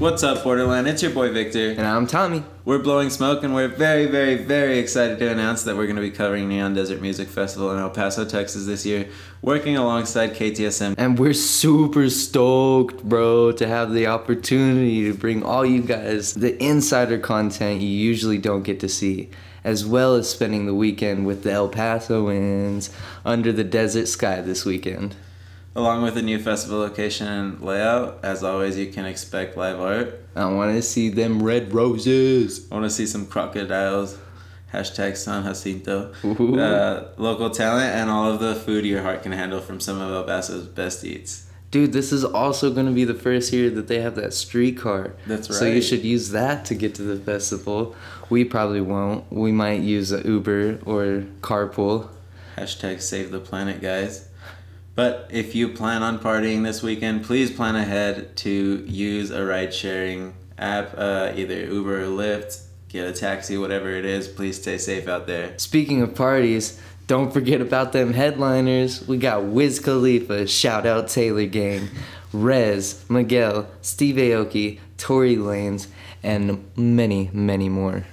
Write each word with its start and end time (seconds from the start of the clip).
What's 0.00 0.22
up, 0.22 0.44
Borderland? 0.44 0.88
It's 0.88 1.02
your 1.02 1.10
boy 1.10 1.30
Victor. 1.30 1.72
And 1.72 1.82
I'm 1.82 2.06
Tommy. 2.06 2.42
We're 2.64 2.78
blowing 2.78 3.10
smoke, 3.10 3.44
and 3.44 3.54
we're 3.54 3.68
very, 3.68 4.06
very, 4.06 4.36
very 4.36 4.78
excited 4.78 5.18
to 5.18 5.30
announce 5.30 5.64
that 5.64 5.76
we're 5.76 5.84
going 5.84 5.96
to 5.96 6.00
be 6.00 6.10
covering 6.10 6.48
Neon 6.48 6.72
Desert 6.72 7.02
Music 7.02 7.28
Festival 7.28 7.70
in 7.72 7.78
El 7.78 7.90
Paso, 7.90 8.24
Texas 8.24 8.64
this 8.64 8.86
year, 8.86 9.10
working 9.42 9.76
alongside 9.76 10.32
KTSM. 10.32 10.94
And 10.96 11.18
we're 11.18 11.34
super 11.34 12.08
stoked, 12.08 13.04
bro, 13.04 13.52
to 13.52 13.68
have 13.68 13.92
the 13.92 14.06
opportunity 14.06 15.04
to 15.04 15.12
bring 15.12 15.42
all 15.42 15.66
you 15.66 15.82
guys 15.82 16.32
the 16.32 16.56
insider 16.64 17.18
content 17.18 17.82
you 17.82 17.88
usually 17.88 18.38
don't 18.38 18.62
get 18.62 18.80
to 18.80 18.88
see, 18.88 19.28
as 19.64 19.84
well 19.84 20.14
as 20.14 20.30
spending 20.30 20.64
the 20.64 20.74
weekend 20.74 21.26
with 21.26 21.42
the 21.42 21.52
El 21.52 21.68
Pasoans 21.68 22.90
under 23.26 23.52
the 23.52 23.64
desert 23.64 24.08
sky 24.08 24.40
this 24.40 24.64
weekend. 24.64 25.14
Along 25.76 26.02
with 26.02 26.14
the 26.14 26.22
new 26.22 26.38
festival 26.38 26.80
location 26.80 27.28
and 27.28 27.60
layout, 27.60 28.18
as 28.24 28.42
always, 28.42 28.76
you 28.76 28.92
can 28.92 29.04
expect 29.04 29.56
live 29.56 29.78
art. 29.78 30.20
I 30.34 30.46
want 30.46 30.74
to 30.74 30.82
see 30.82 31.10
them 31.10 31.42
red 31.42 31.72
roses. 31.72 32.66
I 32.70 32.74
want 32.74 32.86
to 32.86 32.90
see 32.90 33.06
some 33.06 33.26
crocodiles. 33.26 34.18
Hashtag 34.72 35.16
San 35.16 35.44
Jacinto. 35.44 36.12
Uh, 36.24 37.08
local 37.16 37.50
talent 37.50 37.94
and 37.94 38.08
all 38.08 38.32
of 38.32 38.40
the 38.40 38.54
food 38.54 38.84
your 38.84 39.02
heart 39.02 39.22
can 39.22 39.32
handle 39.32 39.60
from 39.60 39.80
some 39.80 40.00
of 40.00 40.12
El 40.12 40.24
Paso's 40.24 40.66
best 40.66 41.04
eats. 41.04 41.46
Dude, 41.70 41.92
this 41.92 42.12
is 42.12 42.24
also 42.24 42.72
going 42.72 42.86
to 42.86 42.92
be 42.92 43.04
the 43.04 43.14
first 43.14 43.52
year 43.52 43.70
that 43.70 43.86
they 43.86 44.00
have 44.00 44.16
that 44.16 44.34
streetcar. 44.34 45.14
That's 45.26 45.48
right. 45.50 45.56
So 45.56 45.66
you 45.66 45.82
should 45.82 46.04
use 46.04 46.30
that 46.30 46.64
to 46.66 46.74
get 46.74 46.96
to 46.96 47.02
the 47.02 47.16
festival. 47.16 47.94
We 48.28 48.44
probably 48.44 48.80
won't. 48.80 49.30
We 49.32 49.52
might 49.52 49.82
use 49.82 50.10
a 50.10 50.20
Uber 50.26 50.80
or 50.84 51.26
carpool. 51.42 52.08
Hashtag 52.56 53.00
save 53.00 53.30
the 53.30 53.38
planet, 53.38 53.80
guys. 53.80 54.28
But 55.00 55.30
if 55.30 55.54
you 55.54 55.70
plan 55.70 56.02
on 56.02 56.18
partying 56.18 56.62
this 56.62 56.82
weekend, 56.82 57.24
please 57.24 57.50
plan 57.50 57.74
ahead 57.74 58.36
to 58.36 58.84
use 58.86 59.30
a 59.30 59.42
ride 59.42 59.72
sharing 59.72 60.34
app, 60.58 60.92
uh, 60.94 61.32
either 61.34 61.58
Uber 61.64 62.02
or 62.02 62.08
Lyft, 62.08 62.60
get 62.90 63.08
a 63.08 63.12
taxi, 63.14 63.56
whatever 63.56 63.88
it 63.88 64.04
is. 64.04 64.28
Please 64.28 64.60
stay 64.60 64.76
safe 64.76 65.08
out 65.08 65.26
there. 65.26 65.58
Speaking 65.58 66.02
of 66.02 66.14
parties, 66.14 66.78
don't 67.06 67.32
forget 67.32 67.62
about 67.62 67.92
them 67.92 68.12
headliners. 68.12 69.08
We 69.08 69.16
got 69.16 69.44
Wiz 69.44 69.80
Khalifa, 69.80 70.46
shout 70.46 70.84
out 70.84 71.08
Taylor 71.08 71.46
Gang, 71.46 71.88
Rezz, 72.30 73.08
Miguel, 73.08 73.68
Steve 73.80 74.16
Aoki, 74.16 74.80
Tory 74.98 75.36
Lanez, 75.36 75.86
and 76.22 76.62
many, 76.76 77.30
many 77.32 77.70
more. 77.70 78.04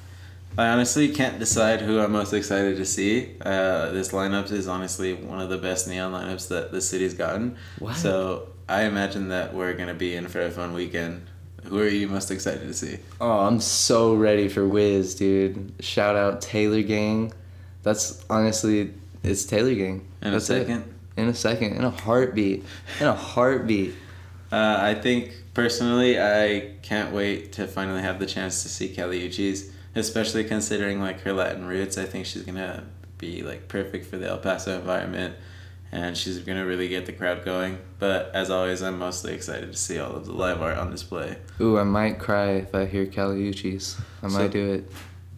I 0.58 0.68
honestly 0.70 1.10
can't 1.10 1.38
decide 1.38 1.82
who 1.82 2.00
I'm 2.00 2.12
most 2.12 2.34
excited 2.34 2.78
to 2.78 2.86
see. 2.86 3.36
Uh, 3.42 3.90
this 3.92 4.12
lineup 4.12 4.52
is 4.52 4.68
honestly 4.68 5.14
one 5.14 5.40
of 5.40 5.50
the 5.50 5.58
best 5.58 5.88
neon 5.88 6.12
lineups 6.14 6.48
that 6.48 6.72
the 6.72 6.82
city's 6.82 7.14
gotten. 7.14 7.58
Wow. 7.80 7.94
So 7.94 8.48
I 8.68 8.84
imagine 8.84 9.30
that 9.30 9.54
we're 9.54 9.74
going 9.74 9.88
to 9.90 9.94
be 9.94 10.16
in 10.16 10.28
for 10.28 10.42
a 10.42 10.50
fun 10.50 10.74
weekend. 10.74 11.28
Who 11.66 11.80
are 11.80 11.88
you 11.88 12.08
most 12.08 12.32
excited 12.32 12.62
to 12.62 12.74
see? 12.74 12.98
Oh, 13.22 13.40
I'm 13.42 13.60
so 13.60 14.16
ready 14.16 14.48
for 14.48 14.68
Wiz, 14.68 15.16
dude. 15.16 15.74
Shout 15.80 16.16
out 16.16 16.42
Taylor 16.42 16.82
Gang. 16.82 17.34
That's 17.84 18.24
honestly, 18.30 18.94
it's 19.24 19.46
Taylor 19.46 19.76
Gang. 19.76 20.08
In 20.22 20.30
a 20.30 20.32
That's 20.32 20.50
it. 20.50 20.62
second? 20.68 20.94
In 21.18 21.28
a 21.28 21.34
second. 21.34 21.74
In 21.76 21.84
a 21.84 21.90
heartbeat. 21.92 22.64
In 23.00 23.08
a 23.08 23.14
heartbeat. 23.16 23.94
Uh, 24.50 24.78
I 24.80 24.94
think 24.94 25.34
personally, 25.54 26.18
I 26.22 26.76
can't 26.82 27.14
wait 27.14 27.52
to 27.54 27.68
finally 27.68 28.02
have 28.02 28.18
the 28.18 28.26
chance 28.26 28.64
to 28.64 28.70
see 28.70 28.88
Kali 28.96 29.28
Uchis, 29.28 29.72
especially 30.00 30.44
considering 30.44 31.00
like 31.00 31.22
her 31.22 31.34
Latin 31.34 31.66
roots. 31.66 31.98
I 31.98 32.05
think 32.05 32.26
she's 32.26 32.44
gonna 32.44 32.83
be 33.17 33.42
like 33.44 33.67
perfect 33.67 34.05
for 34.05 34.17
the 34.17 34.27
El 34.27 34.38
Paso 34.38 34.77
environment, 34.77 35.36
and 35.92 36.17
she's 36.17 36.39
gonna 36.39 36.66
really 36.66 36.88
get 36.88 37.05
the 37.05 37.14
crowd 37.14 37.44
going. 37.45 37.80
But 37.99 38.32
as 38.33 38.49
always, 38.49 38.82
I'm 38.82 38.99
mostly 38.99 39.33
excited 39.33 39.72
to 39.72 39.77
see 39.77 39.99
all 39.99 40.16
of 40.16 40.26
the 40.26 40.33
live 40.33 40.61
art 40.61 40.77
on 40.77 40.92
display. 40.92 41.38
Ooh, 41.61 41.77
I 41.77 41.83
might 41.83 42.20
cry 42.20 42.52
if 42.52 42.76
I 42.76 42.86
hear 42.86 43.05
Kali 43.05 43.52
Uchis. 43.52 43.99
I 44.22 44.27
So- 44.30 44.38
might 44.38 44.52
do 44.52 44.73
it. 44.73 44.92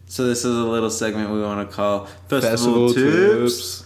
So 0.08 0.26
this 0.26 0.40
is 0.40 0.56
a 0.56 0.64
little 0.64 0.90
segment 0.90 1.30
we 1.30 1.40
want 1.40 1.70
to 1.70 1.76
call 1.76 2.06
Festival 2.28 2.90
Festival, 2.90 2.94
Tips. 2.94 3.58
Tips. 3.58 3.79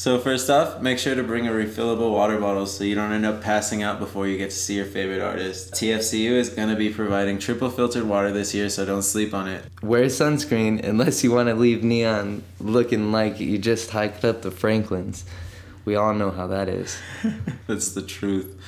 So 0.00 0.18
first 0.18 0.48
off, 0.48 0.80
make 0.80 0.98
sure 0.98 1.14
to 1.14 1.22
bring 1.22 1.46
a 1.46 1.50
refillable 1.50 2.10
water 2.10 2.40
bottle 2.40 2.64
so 2.64 2.84
you 2.84 2.94
don't 2.94 3.12
end 3.12 3.26
up 3.26 3.42
passing 3.42 3.82
out 3.82 3.98
before 3.98 4.26
you 4.26 4.38
get 4.38 4.48
to 4.48 4.56
see 4.56 4.76
your 4.76 4.86
favorite 4.86 5.20
artist. 5.20 5.74
TFCU 5.74 6.30
is 6.30 6.48
going 6.48 6.70
to 6.70 6.74
be 6.74 6.88
providing 6.88 7.38
triple 7.38 7.68
filtered 7.68 8.04
water 8.04 8.32
this 8.32 8.54
year, 8.54 8.70
so 8.70 8.86
don't 8.86 9.02
sleep 9.02 9.34
on 9.34 9.46
it. 9.46 9.62
Wear 9.82 10.06
sunscreen 10.06 10.82
unless 10.82 11.22
you 11.22 11.32
want 11.32 11.50
to 11.50 11.54
leave 11.54 11.84
neon 11.84 12.42
looking 12.60 13.12
like 13.12 13.40
you 13.40 13.58
just 13.58 13.90
hiked 13.90 14.24
up 14.24 14.40
the 14.40 14.50
Franklins. 14.50 15.26
We 15.84 15.96
all 15.96 16.14
know 16.14 16.30
how 16.30 16.46
that 16.46 16.70
is. 16.70 16.96
That's 17.66 17.92
the 17.92 18.00
truth. 18.00 18.58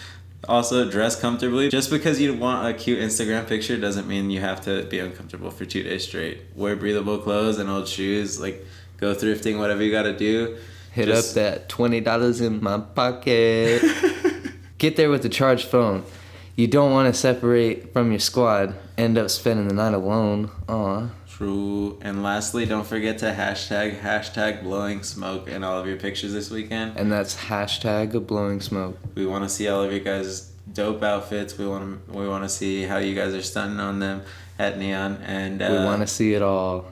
Also, 0.47 0.91
dress 0.91 1.19
comfortably. 1.19 1.71
Just 1.71 1.88
because 1.88 2.21
you 2.21 2.34
want 2.34 2.69
a 2.69 2.78
cute 2.78 2.98
Instagram 2.98 3.48
picture 3.48 3.78
doesn't 3.78 4.06
mean 4.06 4.31
you 4.31 4.41
have 4.41 4.60
to 4.66 4.82
be 4.82 4.98
uncomfortable 4.98 5.50
for 5.50 5.65
two 5.65 5.82
days 5.82 6.04
straight. 6.04 6.42
Wear 6.54 6.76
breathable 6.76 7.16
clothes 7.16 7.59
and 7.59 7.71
old 7.71 7.88
shoes. 7.88 8.38
Like, 8.38 8.66
go 8.98 9.15
thrifting, 9.15 9.59
whatever 9.59 9.82
you 9.82 9.91
got 9.91 10.03
to 10.03 10.15
do. 10.15 10.59
Hit 10.92 11.06
Just- 11.06 11.30
up 11.30 11.34
that 11.34 11.69
$20 11.69 12.41
in 12.41 12.62
my 12.62 12.78
pocket. 12.78 13.82
Get 14.78 14.97
there 14.97 15.10
with 15.10 15.25
a 15.25 15.28
charged 15.28 15.66
phone. 15.69 16.04
You 16.56 16.66
don't 16.66 16.92
want 16.92 17.12
to 17.12 17.19
separate 17.19 17.92
from 17.94 18.10
your 18.10 18.20
squad, 18.20 18.75
end 18.98 19.16
up 19.16 19.30
spending 19.30 19.69
the 19.69 19.75
night 19.75 19.94
alone. 19.94 20.50
Aw. 20.69 21.08
True. 21.26 21.98
And 22.03 22.22
lastly, 22.22 22.66
don't 22.66 22.86
forget 22.86 23.19
to 23.19 23.32
hashtag 23.32 24.00
hashtag 24.00 24.62
blowing 24.62 25.03
smoke 25.03 25.48
in 25.48 25.64
all 25.64 25.80
of 25.80 25.86
your 25.86 25.97
pictures 25.97 26.32
this 26.34 26.50
weekend. 26.50 26.97
And 26.98 27.10
that's 27.10 27.34
hashtag 27.34 28.26
blowing 28.26 28.60
smoke. 28.60 28.98
We 29.14 29.24
want 29.24 29.44
to 29.44 29.48
see 29.48 29.66
all 29.69 29.82
of 29.82 29.91
your 29.91 30.00
guys' 30.00 30.53
dope 30.72 31.03
outfits. 31.03 31.56
We 31.56 31.66
want 31.66 32.06
to 32.06 32.12
we 32.12 32.28
want 32.28 32.44
to 32.44 32.50
see 32.50 32.82
how 32.82 32.98
you 32.98 33.14
guys 33.14 33.32
are 33.34 33.42
stunting 33.42 33.80
on 33.80 33.98
them 33.98 34.22
at 34.59 34.78
Neon 34.78 35.22
and 35.24 35.62
uh, 35.62 35.69
we 35.70 35.84
want 35.84 36.03
to 36.03 36.06
see 36.06 36.34
it 36.34 36.42
all. 36.42 36.86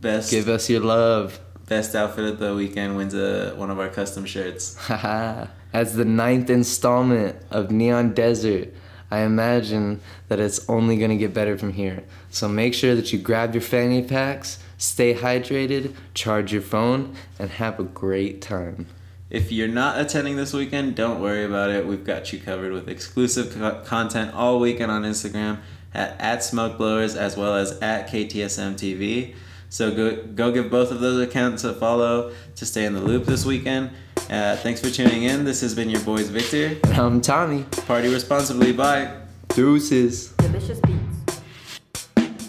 best 0.00 0.30
Give 0.30 0.48
us 0.48 0.68
your 0.68 0.80
love. 0.80 1.38
Best 1.66 1.94
outfit 1.94 2.24
of 2.24 2.38
the 2.38 2.54
weekend 2.54 2.96
wins 2.96 3.14
a 3.14 3.54
one 3.56 3.70
of 3.70 3.78
our 3.78 3.88
custom 3.88 4.24
shirts. 4.24 4.76
Haha. 4.76 5.46
As 5.72 5.96
the 5.96 6.04
ninth 6.04 6.50
installment 6.50 7.36
of 7.50 7.72
Neon 7.72 8.14
Desert, 8.14 8.72
I 9.10 9.20
imagine 9.20 10.00
that 10.28 10.38
it's 10.38 10.68
only 10.68 10.96
going 10.96 11.10
to 11.10 11.16
get 11.16 11.34
better 11.34 11.58
from 11.58 11.72
here. 11.72 12.04
So 12.30 12.48
make 12.48 12.74
sure 12.74 12.94
that 12.94 13.12
you 13.12 13.18
grab 13.18 13.54
your 13.54 13.60
fanny 13.60 14.02
packs, 14.02 14.62
stay 14.78 15.14
hydrated, 15.14 15.94
charge 16.14 16.52
your 16.52 16.62
phone, 16.62 17.16
and 17.38 17.50
have 17.50 17.80
a 17.80 17.84
great 17.84 18.40
time. 18.40 18.86
If 19.30 19.50
you're 19.50 19.66
not 19.66 20.00
attending 20.00 20.36
this 20.36 20.52
weekend, 20.52 20.94
don't 20.94 21.20
worry 21.20 21.44
about 21.44 21.70
it. 21.70 21.86
We've 21.86 22.04
got 22.04 22.32
you 22.32 22.38
covered 22.38 22.72
with 22.72 22.88
exclusive 22.88 23.52
co- 23.52 23.82
content 23.84 24.32
all 24.32 24.60
weekend 24.60 24.92
on 24.92 25.02
Instagram 25.02 25.58
at, 25.92 26.20
at 26.20 26.38
Smokeblowers 26.40 27.16
as 27.16 27.36
well 27.36 27.56
as 27.56 27.72
at 27.80 28.08
KTSM 28.08 28.74
TV. 28.74 29.34
So 29.74 29.90
go, 29.90 30.22
go 30.36 30.52
give 30.52 30.70
both 30.70 30.92
of 30.92 31.00
those 31.00 31.20
accounts 31.20 31.64
a 31.64 31.74
follow 31.74 32.32
to 32.54 32.64
stay 32.64 32.84
in 32.84 32.94
the 32.94 33.00
loop 33.00 33.24
this 33.24 33.44
weekend. 33.44 33.90
Uh, 34.30 34.54
thanks 34.58 34.80
for 34.80 34.88
tuning 34.88 35.24
in. 35.24 35.44
This 35.44 35.62
has 35.62 35.74
been 35.74 35.90
your 35.90 36.00
boys 36.02 36.28
Victor. 36.28 36.78
I'm 36.92 37.20
Tommy. 37.20 37.64
Party 37.84 38.06
responsibly. 38.06 38.70
Bye. 38.70 39.12
Deuces. 39.48 40.28
Delicious 40.34 40.78
beat. 40.78 41.03